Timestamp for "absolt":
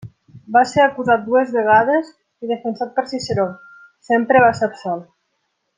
4.73-5.07